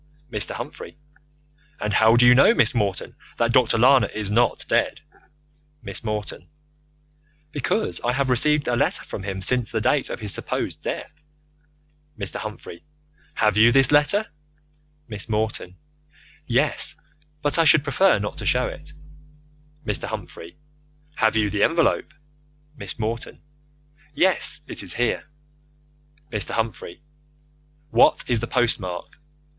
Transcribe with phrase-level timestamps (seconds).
[0.31, 0.55] Mr.
[0.55, 0.97] Humphrey:
[1.79, 3.77] And how do you know, Miss Morton, that Dr.
[3.77, 4.99] Lana is not dead?
[5.83, 6.49] Miss Morton:
[7.51, 11.21] Because I have received a letter from him since the date of his supposed death.
[12.17, 12.37] Mr.
[12.37, 12.83] Humphrey:
[13.35, 14.25] Have you this letter?
[15.07, 15.77] Miss Morton:
[16.47, 16.95] Yes,
[17.43, 18.93] but I should prefer not to show it.
[19.85, 20.05] Mr.
[20.05, 20.57] Humphrey:
[21.17, 22.11] Have you the envelope?
[22.75, 23.39] Miss Morton:
[24.15, 25.25] Yes, it is here.
[26.33, 26.55] Mr.
[26.55, 27.03] Humphrey:
[27.91, 29.19] What is the post mark?